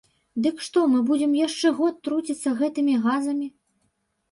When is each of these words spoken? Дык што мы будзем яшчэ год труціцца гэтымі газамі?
Дык 0.45 0.61
што 0.67 0.83
мы 0.93 1.01
будзем 1.09 1.35
яшчэ 1.41 1.67
год 1.81 2.01
труціцца 2.09 2.57
гэтымі 2.65 2.99
газамі? 3.07 3.47